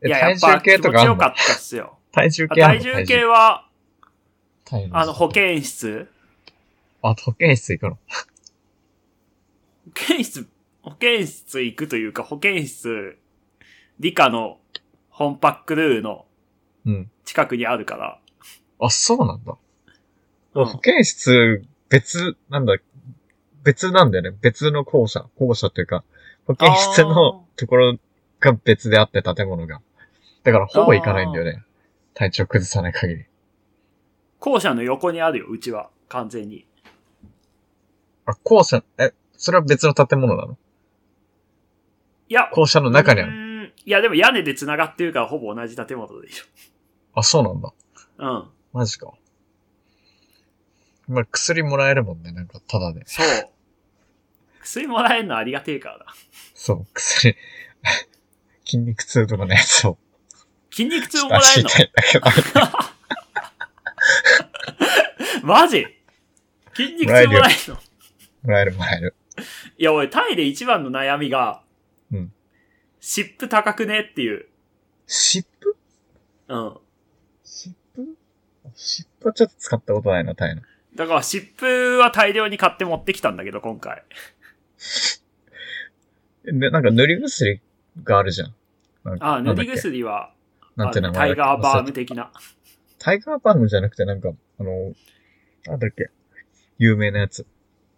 [0.02, 1.98] え、いや、や体重っぱ気持ちよかったっすよ。
[2.12, 3.68] 体重計体重計は、
[4.92, 6.08] あの、保健室？
[7.02, 7.96] あ、保健室行くの？
[7.96, 8.00] 保
[9.94, 10.48] 健室、
[10.86, 13.18] 保健室行くというか、保健室、
[14.00, 14.60] 理科の
[15.10, 16.28] 本パックルーの
[16.86, 17.12] うん。
[17.24, 18.20] 近くにあるから。
[18.80, 19.58] あ、そうなんだ。
[20.54, 22.78] うん保健室、別、なんだ、
[23.64, 24.38] 別なんだよね。
[24.42, 25.26] 別の校舎。
[25.40, 26.04] 校舎というか、
[26.46, 27.98] 保健室のところ
[28.40, 29.82] が別であって、建物が。
[30.44, 31.64] だから、ほぼ行かないんだよね。
[32.14, 33.26] 体調崩さない限り。
[34.40, 35.90] 校舎の横にあるよ、うちは。
[36.10, 36.68] 完全に。
[38.28, 40.58] あ、校舎、え、それは別の建物なの？
[42.28, 43.74] いや、校舎の中にある。
[43.86, 46.42] いや、でも屋根で繋がってるからほぼ同じ建物でし
[47.14, 47.68] あ、そうなんだ。
[47.70, 47.74] ょ。
[48.18, 48.50] うん。
[48.74, 49.12] マジか。
[51.08, 53.04] まあ、薬もらえるもんね、なんか、ただで。
[53.06, 53.28] そう。
[54.62, 56.06] 薬もらえるのありがてえからな。
[56.56, 57.36] そう、薬。
[58.66, 59.98] 筋肉痛とかのやつを
[60.72, 61.70] 筋肉痛もらえるの？
[61.70, 62.26] 出してんだけど。
[65.48, 65.86] マジ？
[66.76, 67.32] 筋肉痛もらえる
[67.70, 67.76] の？
[67.76, 67.82] も
[68.52, 69.16] らえるもらえる。
[69.78, 71.65] いや、俺、タイで一番の悩みが、うん。
[73.08, 74.00] 湿布高くね？
[74.00, 74.48] っていう。
[75.06, 75.78] 湿布
[76.48, 76.78] うん。
[77.44, 78.18] 湿布
[78.74, 80.64] 湿布はちょっと使ったことないな、タイの。
[80.96, 84.04] だから、湿布は大量に買って持ってきたんだけど、今回。
[86.46, 87.62] で、なんか塗り薬
[88.04, 88.56] があるじゃん。
[89.04, 89.68] なんかあ、塗り。
[89.68, 90.34] 薬は、
[90.76, 91.62] なんてのタイ前だっけ？
[91.62, 92.32] ガーバーム的な。
[92.98, 94.96] タイガーバームじゃなくて、なんか、あの、
[95.68, 96.10] なんだっけ？
[96.80, 97.46] 有名なやつ。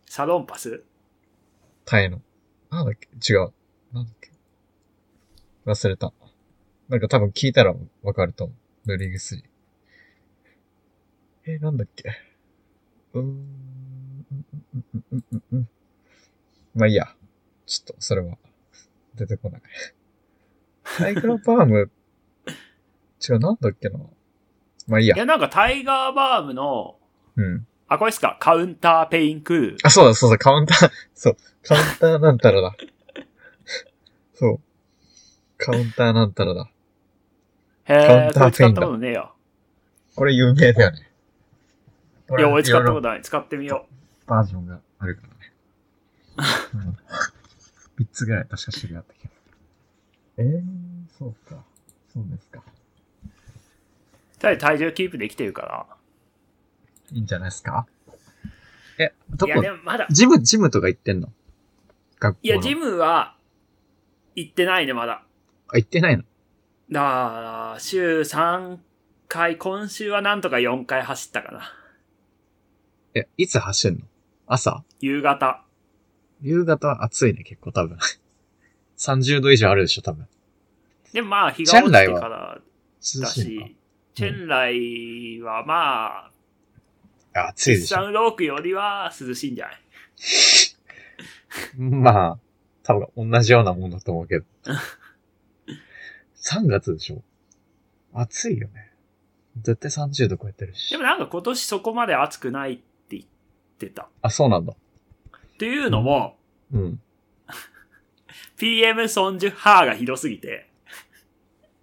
[0.05, 0.83] サロンパス？
[1.85, 2.21] タイの。
[2.69, 3.07] なんだっけ？
[3.33, 3.53] 違う。
[3.93, 4.31] なんだっけ？
[5.67, 6.13] 忘れた。
[6.89, 8.87] なんか多分聞いたらわかると思う。
[8.87, 9.43] 塗り薬。
[11.45, 12.09] え、なんだっけ？
[13.13, 13.25] うーん。
[13.25, 14.45] うん
[15.11, 15.69] うんうんうん。
[16.75, 17.13] まあいいや。
[17.65, 18.37] ちょっと、それは、
[19.15, 19.61] 出てこない。
[20.97, 21.91] タイガーバーム、
[23.29, 23.99] 違う、なんだっけな。
[24.87, 25.19] まあいいやい。
[25.19, 26.97] や、なんかタイガーバームの、
[27.35, 27.67] うん。
[27.89, 28.37] あ、これですか？
[28.39, 29.77] カウンターペインクール。
[29.83, 32.75] あ、そうだ、そうだ、カウンター、そう、カウンターなんたらだ。
[34.35, 34.59] そう。
[35.57, 36.69] カウンターなんたらだ。
[37.85, 39.35] へえ、カウンターこれ使ったペインだことねえよ。
[40.15, 41.09] これ有名だよね。
[42.37, 43.21] いや、俺使ったことない。
[43.21, 43.87] 使ってみよ
[44.25, 45.35] バージョンがあるからね。
[46.73, 46.97] うん。
[48.03, 49.33] 3つぐらい確か種類あったけど。
[50.39, 50.61] えー、
[51.17, 51.63] そうか。
[52.13, 52.59] そうですか。
[52.59, 52.61] う。
[54.39, 55.87] タイ体重キープできてるか
[57.11, 57.87] いいんじゃないですか？
[58.99, 59.55] え、どら。
[59.55, 59.63] いこ？
[59.63, 60.07] や、でもまだ。
[60.09, 61.31] ジム、ジムとか行ってんの。
[62.41, 63.35] いや、ジムは、
[64.35, 65.23] 行ってないね、まだ。
[65.69, 66.23] あ、行ってないの
[66.91, 68.77] だから、週3
[69.27, 71.73] 回、今週はなんとか4回走ったかな。
[73.13, 73.99] え、いつ走んの？
[74.47, 74.83] 朝？
[74.99, 75.63] 夕方。
[76.41, 77.97] 夕方は暑いね、結構多分。
[78.97, 80.27] 30度以上あるでしょ、多分。
[81.13, 82.59] でもまあ、日が落ちてから
[83.15, 83.75] 涼だし
[84.13, 86.29] チェンライはま
[87.33, 87.97] あ、あ暑いでしょ。
[87.97, 89.77] サンロークよりは涼しいんじゃない？
[91.77, 92.39] まあ、
[92.83, 94.45] 多分同じようなもんだと思うけど。
[96.41, 97.23] 3月でしょ
[98.13, 98.91] 暑いよね。
[99.61, 100.97] 絶対30度超えてるしで。
[100.97, 103.23] もなんか今年そこまで暑くないって言っ
[103.79, 104.07] てた。
[104.21, 104.73] あ、そうなんだ。
[104.73, 106.37] っていうのも、
[106.71, 107.01] うん。
[108.57, 110.67] PM ソンジュハーがひどすぎて、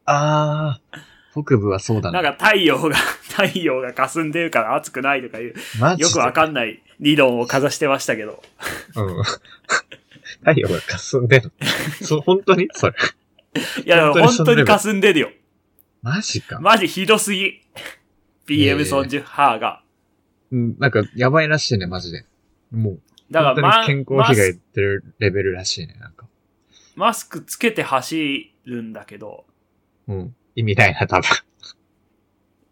[0.06, 2.22] あー、北部はそうだね。
[2.22, 2.96] なんか太陽が、
[3.36, 5.54] 太陽が霞んでるから暑くないとかいう、
[5.98, 8.42] よくわかんない理論をかざしてましたけど。
[8.96, 9.22] うん。
[10.44, 11.52] 太陽が霞んでる。
[12.02, 12.68] そう、本当に？
[12.72, 12.94] それ。
[13.84, 15.30] いや、でも本当に霞んでるよ。
[16.02, 16.60] マジか。
[16.60, 17.62] マジひどすぎ。
[18.46, 19.82] PM ソンジュハーが。
[20.50, 22.26] うん、なんか、やばいらしいね、マジで。
[22.70, 26.26] もう、だから、健康被害ってるレベルらしいね、なんか。
[26.94, 29.46] マスクつけて走るんだけど、
[30.06, 30.36] うん。
[30.54, 31.28] 意味ないな、多分。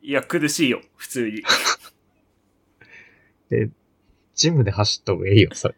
[0.03, 1.43] いや、苦しいよ、普通に。
[4.35, 5.75] ジムで走った方がいいよ、それ。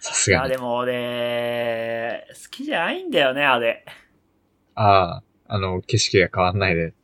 [0.00, 0.52] さすいや、がに。
[0.52, 3.84] でも俺、好きじゃないんだよね、あれ。
[4.74, 6.94] ああ、あの、景色が変わんないで、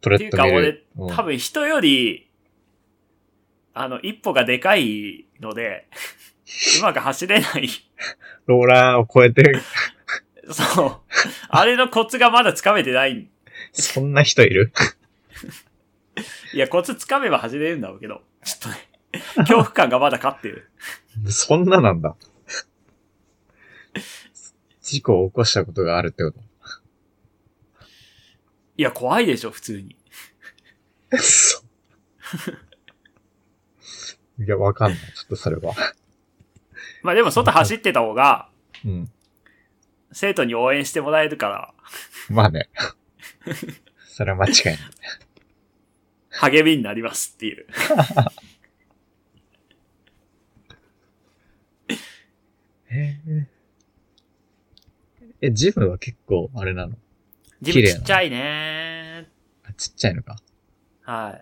[0.00, 0.16] トレ。
[0.16, 2.30] っていううん多分人より、
[3.74, 5.88] あの、一歩がでかいので、
[6.80, 7.68] うまく走れない。
[8.46, 9.60] ローラーを超えてる。
[10.50, 10.96] そう。
[11.48, 13.28] あれのコツがまだつかめてない。
[13.72, 14.72] そんな人いる？
[16.54, 18.76] いや、コツつかめば走れるんだろうけど、ちょっとね、
[19.36, 20.70] 恐怖感がまだ勝ってる。
[21.28, 22.16] そんななんだ。
[24.82, 26.40] 事故を起こしたことがあるってこと？
[28.80, 29.94] いや、怖いでしょ、普通に。
[31.18, 31.62] そ
[34.38, 34.42] う。
[34.42, 34.98] いや、わかんない。
[34.98, 35.74] ちょっとそれは。
[37.02, 38.48] まあでも外走ってた方が、
[38.82, 39.12] うん。
[40.12, 41.74] 生徒に応援してもらえるから、
[42.30, 42.70] まあね。
[44.06, 44.78] それは間違いない。
[46.30, 47.66] 励みになりますっていう。
[52.88, 53.46] へ え。
[55.42, 56.96] え、ジムは結構、あれなの？
[57.62, 59.28] ジムちっちゃいね
[59.64, 60.36] あちっちゃいのか。
[61.02, 61.40] は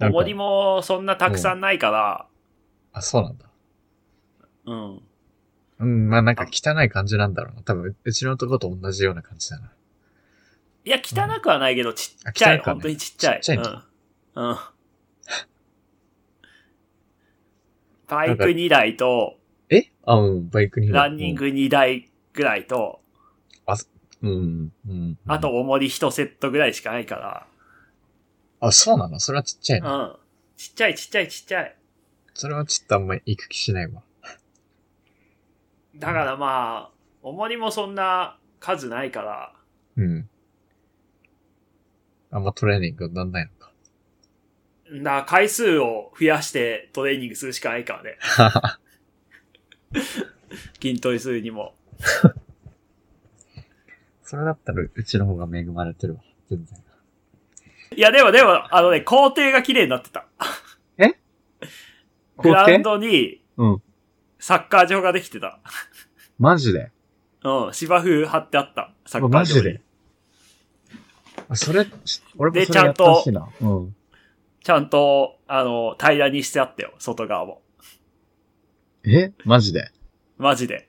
[0.00, 0.04] い。
[0.04, 2.26] 重りもそんなたくさんないから、
[2.92, 3.46] あ、そうなんだ。
[4.66, 5.02] うん。
[5.80, 7.62] うん、まあなんか汚い感じなんだろうな。
[7.62, 9.72] 多分、うちのとこと同じような感じだな。
[10.84, 12.58] いや、汚くはないけど、ちっあちゃい。
[12.58, 13.40] 本当にちっちゃい。
[13.40, 13.64] ちっちゃい
[14.36, 14.48] うん。
[14.48, 14.56] うん。
[18.08, 19.90] バイク2台と、え？
[20.04, 20.90] あ、うん、バイクに。
[20.90, 22.99] ランニング2台ぐらいと、
[24.22, 24.32] うん。
[24.32, 24.72] うん。
[24.88, 25.18] うん。
[25.26, 27.46] あと、重り1セットぐらいしかないか
[28.60, 29.18] あ、そうなの？
[29.20, 29.96] それはちっちゃいら、な。
[29.96, 30.16] うん。
[30.56, 31.76] ちっちゃいちっちゃいちっちゃい。
[32.34, 34.02] それはちょっとあんまり行く気しないわ。
[35.96, 36.90] だからまあ、
[37.22, 39.54] 重りもそんな数ないから、
[39.96, 40.28] うん。
[42.30, 43.72] あんまトレーニングになんないのか？
[44.92, 48.18] だから回数を増やしてトレーニングするしかないからね。
[50.80, 51.74] 筋トレするにも。
[54.30, 56.20] それだったらうちの方が恵まれてるわ。
[56.48, 56.78] 全然。
[57.96, 60.28] いや、でもでも、あのね、工程が綺麗になってた。
[60.98, 61.18] え？
[62.38, 63.82] グラウンドにうん。
[64.38, 65.58] サッカー場ができてた。
[66.38, 66.92] マジで？
[67.42, 68.92] うん、芝生貼ってあった。
[69.04, 69.80] サッカー場にマジで？
[71.48, 71.84] あそれ、
[72.38, 73.48] 俺もでそれやってほしいな。
[73.60, 73.96] うん。
[74.62, 77.62] ちゃんと、あの、平らにしてあったよ、外側も。
[79.02, 79.32] え？
[79.44, 79.90] マジで？
[80.38, 80.88] マジで。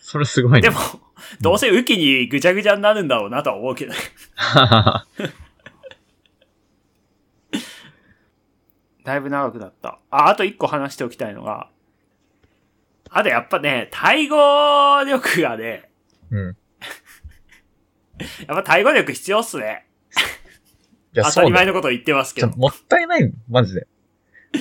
[0.00, 0.60] それすごいね。
[0.62, 0.78] でも、
[1.40, 3.98] どうせ雨季にぐちゃぐちゃになるんだろうなとは思うけどね。
[9.04, 9.98] だいぶ長くなった。
[10.10, 11.68] あ、あと一個話しておきたいのが、
[13.10, 14.36] あとやっぱね、対語
[15.04, 15.90] 力がね、
[16.30, 16.56] うん。
[18.46, 19.86] やっぱ対語力必要っすね。
[21.14, 21.42] いや、当た。
[21.42, 22.48] り前のこと言ってますけど。
[22.56, 23.86] もったいない、マジで。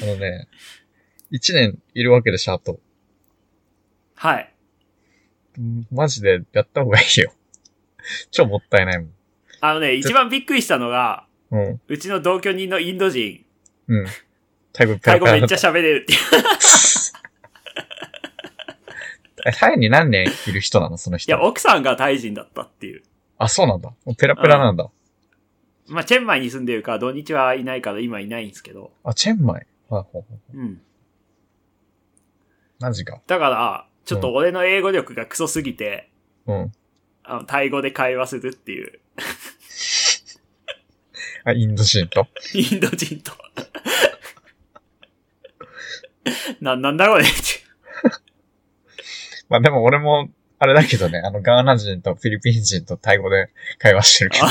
[0.01, 0.47] あのね、
[1.31, 2.79] 一年いるわけでしょ、あと。
[4.15, 4.52] はい。
[5.57, 7.33] うんマジでやった方がいいよ。
[8.31, 9.13] 超もったいないもん。
[9.61, 11.81] あのね、一番びっくりしたのが、うん。
[11.87, 13.45] うちの同居人のインド人、
[13.87, 14.05] うん。
[14.73, 16.19] タイプペ タイめっちゃ喋れるっていう。
[19.45, 20.97] えタイに何年いる人なの？
[20.97, 21.31] その人。
[21.31, 23.03] いや、奥さんがタイ人だったっていう。
[23.37, 23.89] あ、そうなんだ。
[24.05, 24.89] もうペラペラなんだ。
[25.87, 28.93] まあ、チェンマイに住んでるから、土日はいないから今いないんですけど。
[29.03, 29.67] あ、チェンマイ。
[29.89, 30.25] はいはいはい。
[30.53, 30.81] うん。
[32.79, 33.21] マジか。
[33.27, 36.09] だから、ちょっと俺の英語力がクソすぎて、
[36.45, 36.71] うん。
[37.23, 38.99] あの、タイ語で会話するっていう、
[41.45, 42.27] あ、インド人と？
[42.53, 43.33] インド人と。
[46.61, 47.31] な、なんだこれって。
[49.49, 54.47] まあでも俺も、あれだけどね、あの、ガーナ人とフィリピン人とタイ語で会話してるけど。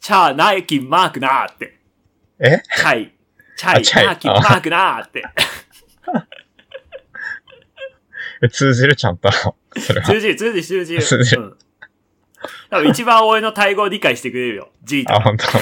[0.00, 1.78] チャーナイキンマークなーって。
[2.38, 2.60] え？
[2.76, 3.14] チャイ。
[3.56, 5.22] チャイ、ナーキンマークなーって。
[8.42, 9.30] え通じるちゃんと。
[9.78, 10.06] それは。
[10.06, 11.02] 通じる、通じる、通じる。
[11.02, 11.56] 通じるうん。
[12.70, 14.72] 多分一番俺のタイ語を理解してくれるよ。
[14.82, 15.24] G とあ、か。
[15.24, 15.44] 本当。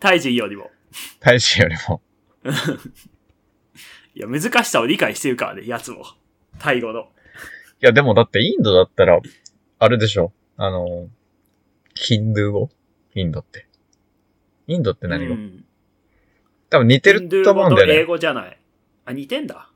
[0.00, 0.70] タイ人よりも。
[1.20, 2.02] タイ人よりも。
[4.14, 6.04] いや、難しさを理解してるからね、やつも。
[6.58, 7.02] タイ語の。
[7.02, 7.06] い
[7.80, 9.20] や、でもだってインドだったら、
[9.78, 10.32] あれでしょ。
[10.56, 11.08] あの、
[11.94, 12.70] ヒンドゥー語？
[13.14, 13.66] インドって。
[14.66, 15.64] インドって何語、うん
[16.70, 18.58] 多分似てると思うんだヒンドゥー語と英よ語じゃない。
[19.04, 19.70] あ、似てんだ。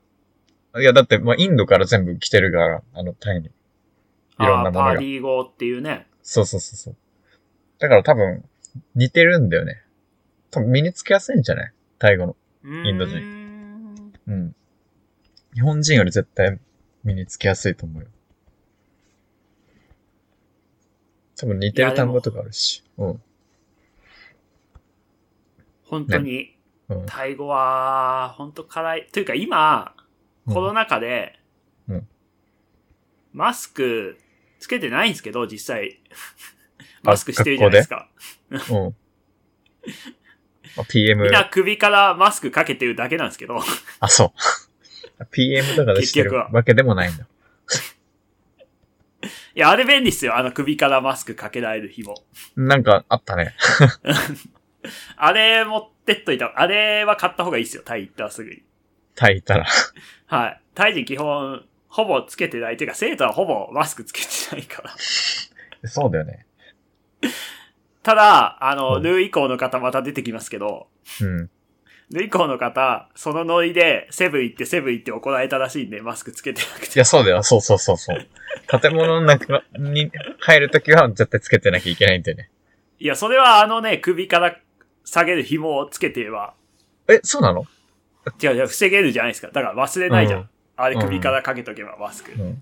[0.73, 0.81] ね。
[0.81, 3.47] いや、だって、まあ、インドから全部来てるから、あの、タイに。
[3.47, 3.51] い
[4.39, 5.05] ろんなものがあーパーデ。
[5.05, 6.07] ィー語っていうね。
[6.23, 6.95] そうそうそうそう。
[7.79, 8.43] だから多分、
[8.95, 9.83] 似てるんだよね。
[10.51, 11.73] 多分身につけやすいんじゃない？
[11.99, 12.35] タイ語の。
[12.63, 14.13] インド人人。
[14.27, 14.55] うん。
[15.53, 16.59] 日本人より絶対
[17.03, 18.09] 身につけやすいと思うよ。
[21.37, 22.83] 多分似てる単語とかあるし。
[22.97, 23.21] うん。
[25.83, 26.54] 本当に、
[26.89, 27.05] うん。
[27.05, 29.07] タイ語は、本当辛い。
[29.11, 29.95] というか今、
[30.47, 31.39] コロナ禍で、
[31.87, 32.07] うん
[33.35, 34.17] マスク
[34.59, 35.99] つけてないんですけど、実際。
[37.03, 38.09] マスクしてるじゃないですか。
[38.49, 38.59] うん。
[40.77, 43.59] まあ PM みん、な首からマスクかけてるだけなんですけど。
[43.99, 44.33] あ、そ
[45.19, 45.25] う。
[45.31, 47.27] PM とかでしてるわけでもないんだ。
[49.55, 50.37] いや、あれ便利っすよ。
[50.37, 52.15] あの首からマスクかけられる紐。
[52.55, 53.53] なんかあったね。
[55.17, 56.53] あれ持ってっといた。
[56.55, 57.83] あれは買った方がいいっすよ。
[57.85, 58.63] タイ行ったらすぐに。
[59.15, 59.65] タイいたら。
[60.27, 60.61] はい。
[60.73, 62.77] タイ人基本、ほぼつけてない。
[62.77, 64.93] というか、生徒はほぼマスクつけてないから。
[65.87, 66.45] そうだよね。
[68.03, 70.87] ただ、あの、うんルー以降の方また出てきますけど、
[71.21, 71.49] うん。
[72.11, 76.87] ルー以降の方、そのノリで、セブン行ってセブン行って怒られたらしいんで、マスクつけてなくて。
[76.87, 77.41] いや、そうだよ。
[77.41, 78.27] そうそうそうそう。
[78.79, 82.49] 建物の中に入るときは絶対つけてなきゃいけないんだよね。
[82.99, 84.55] いや、それはあのね、首から
[85.05, 86.53] 下げる紐をつけてれば、
[87.07, 87.65] え、そうなの？
[88.41, 89.47] 違う違う、防げるじゃないですか。
[89.47, 90.39] だから忘れないじゃん。
[90.41, 92.33] うんあれ首からかけとけば、マスク。
[92.33, 92.61] うん。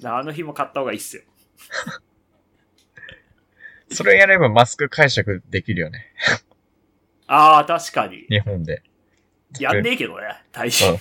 [0.00, 1.22] らあの紐買った方がいいっすよ。
[3.90, 6.12] それやればマスク解釈できるよね。
[7.26, 8.26] ああ、確かに。
[8.28, 8.84] 日本で。
[9.58, 10.88] やんねえけどね、大使。
[10.88, 10.98] うん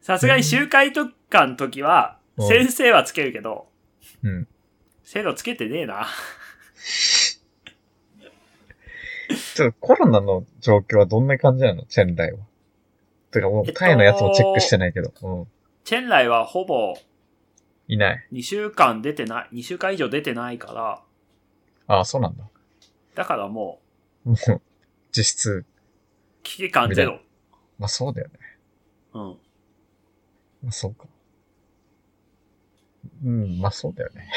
[0.00, 3.68] さすがに集会とかの時は、うん先生はつけるけど、
[4.24, 4.48] うん。
[5.14, 6.08] 生徒つけてねえな。
[9.54, 11.84] ちょっとコロナの状況はどんな感じなの？
[11.86, 12.40] チェンダイは。
[13.30, 15.12] てかもうえっとタイのやつもチェックしてないけど。
[15.22, 15.46] うん。
[15.84, 16.96] チェンライはほぼ
[17.86, 18.26] いない。
[18.32, 21.04] 2週間出てない、2週間以上出てないから、
[21.86, 22.48] ああ、そうなんだ。
[23.14, 23.80] だからも
[24.24, 24.36] もう、
[25.12, 25.66] 実質、う、
[26.42, 27.20] 危機感ゼロ。
[27.78, 28.34] まあそうだよね。
[29.12, 29.38] うん。
[30.62, 31.06] まあそうか。
[33.24, 34.28] うん、まあそうだよね。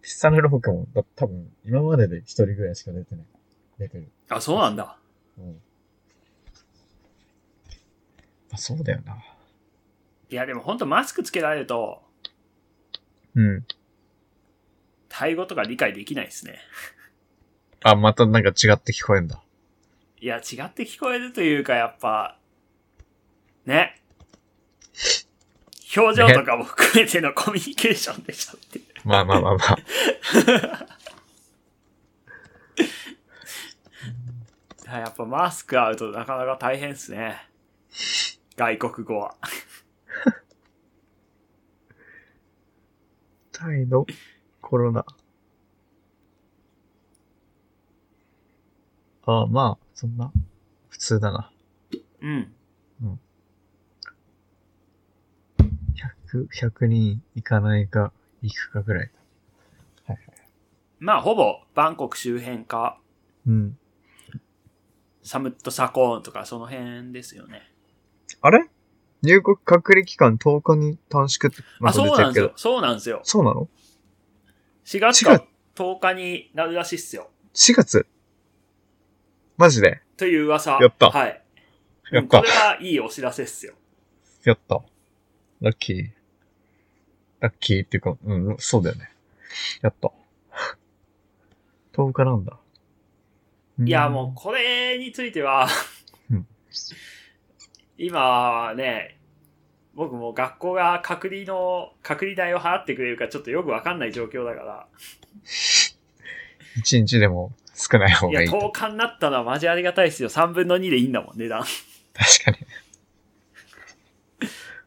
[0.00, 3.24] ピッサネロークも、だ多分、今までで一人ぐらいしか出てない。
[3.78, 4.08] 出てる。
[4.28, 4.98] あ、そうなんだ。
[5.38, 5.46] うん。
[5.46, 5.52] ま
[8.52, 9.16] あそうだよな。
[10.30, 12.02] いや、でも本当マスクつけられると、
[13.34, 13.64] うん。
[15.08, 16.58] タイ語とか理解できないですね。
[17.82, 19.42] あ、またなんか違って聞こえんだ。
[20.20, 22.38] いや、違って聞こえるというか、やっぱ、
[23.64, 24.02] ね。
[25.96, 28.80] 表情とかも含めてのコミュニケーションでしょって。
[29.08, 29.78] まあまあまあまあ。
[34.98, 37.48] やっぱマスクあるとなかなか大変ですね。
[38.56, 39.34] 外国語は。
[43.50, 44.04] タイの
[44.60, 45.06] コロナ。
[49.24, 50.30] ああ、まあ、そんな、
[50.90, 51.50] 普通だな。
[52.20, 52.52] うん。
[56.30, 59.10] 100、100人行かないか、行くかぐらい。
[60.06, 60.22] はいはい。
[60.98, 63.00] まあ、ほぼ、バンコク周辺か、
[63.46, 63.78] うん。
[65.22, 67.70] サムットサコーンとかその辺ですよね。
[68.40, 68.68] あれ？
[69.20, 72.52] 入国隔離期間10日に短縮ってあ、そうなんですどよ。。
[72.56, 73.20] そうなんですよ。
[73.24, 73.68] そうなの
[74.86, 77.28] ？4月4と10日になるらしいっすよ。
[77.54, 78.06] ?4 月？
[79.56, 80.00] マジで？
[80.16, 80.78] という噂。
[80.80, 81.42] やったはい。
[82.10, 83.74] やったこれはいいお知らせっすよ。
[84.44, 84.80] やった。
[85.60, 86.10] ラッキー。
[87.40, 89.10] ラッキーっていうか、うん、そうだよね。
[89.82, 90.12] やった。
[91.94, 92.58] 10日なんだ。
[93.84, 95.68] いや、もう、これについては
[96.30, 96.46] うん、
[97.96, 99.18] 今はね、
[99.94, 104.86] 僕も学校が隔離の、隔離代を払ってくれるかちょっとよくわかんない状況だか
[106.76, 106.80] うん。
[106.82, 108.42] 1日でも少ない方ら。
[108.42, 108.68] いや、がいいと。
[108.68, 110.28] 10日になったのはマジありがたいですよ。
[110.28, 111.62] 3分の2でいいんだもん、値段。
[111.62, 112.58] 確かに。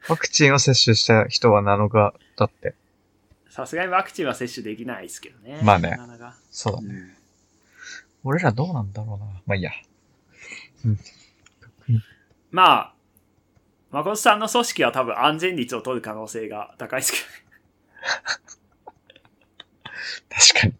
[0.10, 2.76] ワクチンを接種した人は7日だって。
[3.50, 5.62] さすがにワクチンは接種できないですけどね。
[5.64, 5.98] まあね
[6.50, 6.88] そうだね。
[6.88, 7.22] うん
[8.24, 9.26] 俺らどうなんだろうな。
[9.46, 9.72] まあいいや。
[10.86, 11.00] うん。
[12.52, 12.94] まあ、
[13.92, 17.18] 誠さんの組織は多分安全率を取る可能性が高いですけ
[20.54, 20.74] 確かに。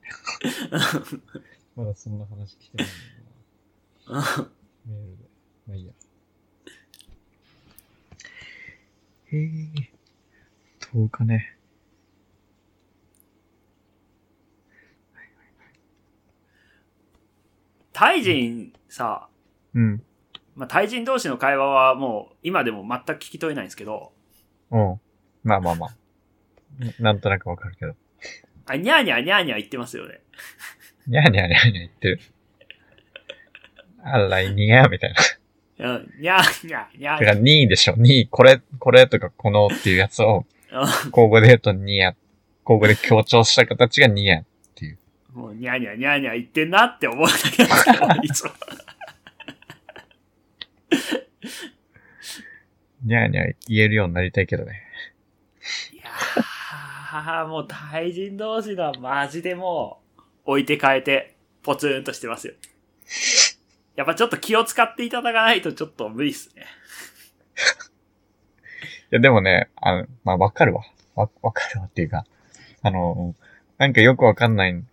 [1.76, 2.94] まだそんな話来てないんだ
[4.08, 4.26] どね。
[4.38, 4.50] な。
[4.86, 5.24] メールで。
[5.68, 5.94] まあいいや。
[9.32, 9.92] へえ。
[10.94, 11.58] 10日ね。
[17.94, 19.30] タイ人さ、
[19.74, 20.04] うん。
[20.56, 24.12] まあ、タイ人同士の会話はもう今でも全く聞き取れないんですけど、
[24.72, 25.00] うん。
[25.44, 25.96] まあまあまあ。
[27.00, 27.94] なんとなくわかるけど。
[28.66, 30.22] あ、にゃーにゃーにゃーにゃー言ってますよね。
[31.08, 32.20] にゃーにゃーにゃーにゃー言ってる。
[34.04, 35.16] あらいにゃーみたいな。
[35.82, 37.96] うん、にゃーにゃーにゃーてか、にーでしょ。
[37.96, 42.16] にー、これ、これとかこのっていうやつを、うん口語で言うとにや。
[42.64, 44.44] 口語で強調した形がにや。
[45.34, 48.52] もうにゃーにゃーにゃーにゃー言ってんなって思うだけですから、いつも。
[53.04, 54.84] にゃーにゃー言えるようになりたいけどね。
[55.94, 62.54] いやー、もうタイ人同士のはマジでもう置いて変えてポツンとしてますよ。
[63.96, 66.66] やっぱちょっと気を使っていただかないとちょっと無理っすね。
[69.12, 70.84] いや、でもね、あの、まあ、わかるわ。
[71.16, 72.26] わ、わかるわっていうか、
[72.82, 73.36] あの、
[73.78, 74.84] なんかよくわかんない、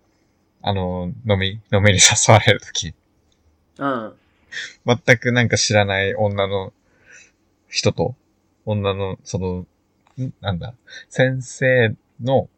[0.61, 2.93] あの、飲み、飲みに誘われるとき、
[3.77, 4.13] うん。
[4.85, 6.73] 全くなんか知らない女の
[7.69, 8.15] 人と、
[8.65, 9.65] 女の、その、
[10.21, 10.73] んなんだ、
[11.09, 12.49] 先生の、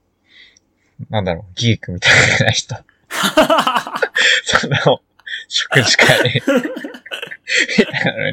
[1.09, 2.75] なんだろう、ギークみたいな人、
[4.43, 5.01] その、
[5.53, 6.41] 食事会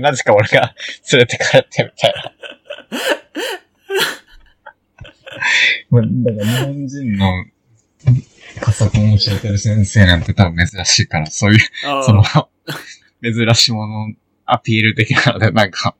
[0.00, 0.72] なぜか俺が
[1.12, 2.32] 連れて帰ってみたいな。
[5.90, 7.44] まあ、だから日本人の
[8.62, 11.58] パソコンを教えてる先生なんて多分珍しいから、そういう、
[11.96, 12.22] うんその、
[13.22, 14.14] 珍しいもの
[14.46, 15.96] アピール的なので、なんか、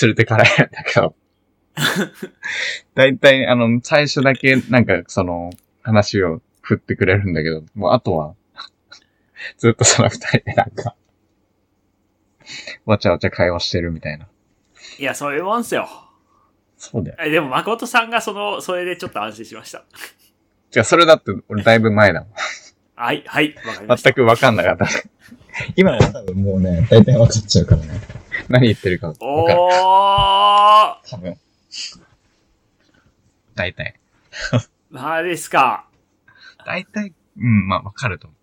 [0.00, 1.14] 連れてかれるんだけど。
[2.94, 5.50] だいたい、あの、最初だけ、なんか、その、
[5.82, 8.34] 話を振ってくれるんだけど、もうあとは、
[9.58, 10.94] ずっとその二人でなんか、
[12.84, 14.26] わちゃわちゃ会話してるみたいな。
[14.98, 15.88] いや、そういうもんっすよ。
[16.76, 17.16] そうだよ。
[17.20, 19.84] えでも、誠さんがその、それでちょっと安心しました。
[20.70, 22.30] じゃあ、それだって、俺だいぶ前だもん。
[22.94, 24.10] はい、はい、わかりました。
[24.10, 24.86] 全くわかんなかった。
[25.76, 28.00] 今は多分もうね、大体わかっちゃうからね。
[28.48, 29.26] 何言ってるかわかる。
[29.30, 31.36] おー多分。
[33.54, 34.00] 大体。
[34.90, 35.86] マジですか。
[36.66, 38.41] 大体、うん、まあわかると思う。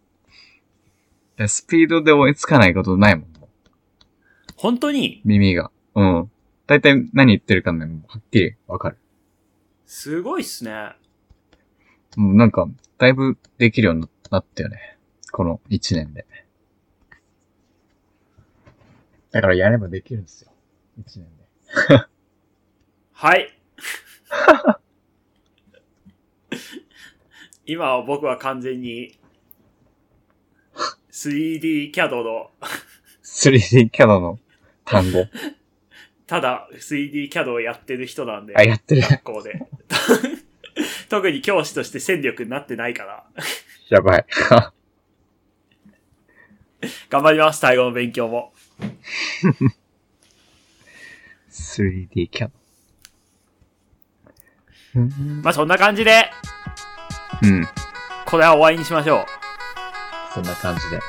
[1.40, 3.26] でスピードで追いつかないことないもん、
[4.58, 5.72] 本当に、耳が。
[5.96, 6.30] うん。
[6.68, 8.98] だいたい何言ってるかね、もうはっきりわかる。
[9.86, 10.98] すごいっすね。
[12.18, 12.68] もうなんか、
[12.98, 14.98] だいぶできるようになったよね。
[15.32, 16.26] この1年で。
[19.32, 20.52] だからやればできるんですよ。
[21.00, 21.46] 1年で。
[23.14, 23.58] はい。
[27.66, 29.18] 今は僕は完全に
[31.20, 32.50] 3D キャドの、
[33.26, 34.40] 3D キャドの
[34.86, 35.28] 単語。
[36.26, 39.02] ただ 3D キャドをやってる人なんで、あ、やってる。
[39.02, 39.68] 学校で。
[41.10, 43.26] 特に教師として戦力になってないから、
[43.90, 44.26] やばい。
[47.10, 48.54] 頑張ります、タイ語の勉強も。
[51.52, 52.54] 3D キャド。
[54.96, 55.42] うん。
[55.42, 56.32] まあそんな感じで、
[57.44, 57.68] うん。
[58.26, 59.39] これは終わりにしましょう。
[60.34, 61.00] そんな感じで。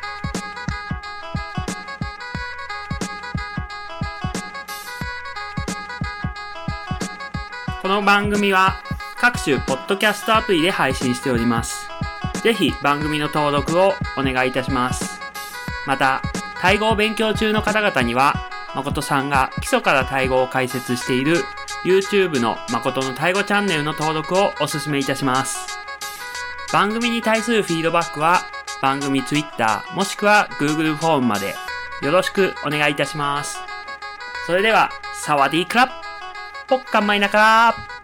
[7.82, 8.76] この番組は
[9.16, 11.88] 各種ポッドキャストアプリで配信しております。
[12.42, 15.20] ぜひ番組の登録をお願いいたします。
[15.86, 16.22] また、
[16.60, 21.38] タイ語を勉強中の方々には、誠さんが基礎からタイ語を解説している
[21.84, 25.78] YouTube の誠のタイ語チャンネルの登録をお勧めいたします。
[26.72, 28.42] 番組に対するフィードバックは
[28.81, 31.55] 番組 Twitter もしくは Google フォームまで
[32.03, 33.59] よろしくお願いいたします。
[34.47, 35.93] それでは、サワディークラップ
[36.68, 37.99] ポッカンマイナカー